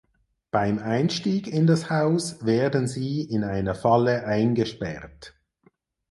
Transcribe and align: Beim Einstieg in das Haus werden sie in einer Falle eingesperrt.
Beim 0.49 0.79
Einstieg 0.79 1.45
in 1.45 1.67
das 1.67 1.91
Haus 1.91 2.43
werden 2.43 2.87
sie 2.87 3.21
in 3.21 3.43
einer 3.43 3.75
Falle 3.75 4.25
eingesperrt. 4.25 5.35